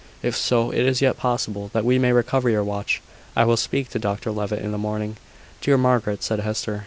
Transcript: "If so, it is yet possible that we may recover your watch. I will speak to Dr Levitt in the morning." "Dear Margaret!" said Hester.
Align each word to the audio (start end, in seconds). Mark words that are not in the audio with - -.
"If 0.23 0.35
so, 0.35 0.71
it 0.71 0.79
is 0.79 0.99
yet 1.03 1.17
possible 1.19 1.69
that 1.73 1.85
we 1.85 1.99
may 1.99 2.11
recover 2.11 2.49
your 2.49 2.63
watch. 2.63 3.03
I 3.35 3.45
will 3.45 3.55
speak 3.55 3.89
to 3.89 3.99
Dr 3.99 4.31
Levitt 4.31 4.57
in 4.65 4.71
the 4.71 4.79
morning." 4.79 5.17
"Dear 5.61 5.77
Margaret!" 5.77 6.23
said 6.23 6.39
Hester. 6.39 6.79